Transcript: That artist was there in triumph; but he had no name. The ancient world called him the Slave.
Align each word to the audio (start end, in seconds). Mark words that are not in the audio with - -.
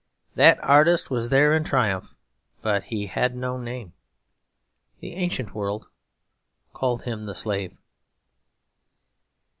That 0.33 0.57
artist 0.63 1.11
was 1.11 1.29
there 1.29 1.53
in 1.55 1.63
triumph; 1.63 2.15
but 2.63 2.85
he 2.85 3.05
had 3.05 3.35
no 3.35 3.59
name. 3.59 3.93
The 4.99 5.13
ancient 5.13 5.53
world 5.53 5.89
called 6.73 7.03
him 7.03 7.27
the 7.27 7.35
Slave. 7.35 7.77